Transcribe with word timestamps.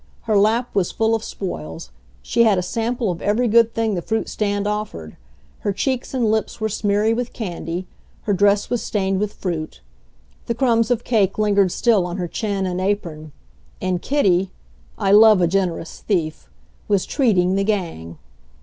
Her 0.21 0.35
lap 0.35 0.73
was 0.73 0.91
full 0.91 1.13
of 1.13 1.23
spoils. 1.23 1.91
She 2.23 2.41
had 2.41 2.57
a 2.57 2.63
sample 2.63 3.11
of 3.11 3.21
every 3.21 3.47
good 3.47 3.75
thing 3.75 3.93
the 3.93 4.01
fruit 4.01 4.29
stand 4.29 4.65
offered. 4.65 5.15
Her 5.59 5.71
cheeks 5.71 6.11
and 6.11 6.31
lips 6.31 6.59
were 6.59 6.69
smeary 6.69 7.13
with 7.13 7.33
candy. 7.33 7.85
Her 8.23 8.33
dress 8.33 8.67
was 8.71 8.81
stained 8.81 9.19
with 9.19 9.33
fruit. 9.33 9.79
The 10.47 10.55
crumbs 10.55 10.89
of 10.89 11.03
cake 11.03 11.37
lingered 11.37 11.71
still 11.71 12.07
on 12.07 12.17
her 12.17 12.27
chin 12.27 12.65
and 12.65 12.81
apron. 12.81 13.31
And 13.79 14.01
Kitty 14.01 14.49
I 14.97 15.11
love 15.11 15.39
a 15.39 15.45
generous 15.45 15.99
thief 15.99 16.49
was 16.87 17.05
treating 17.05 17.53
the 17.53 17.63
gang. 17.63 18.17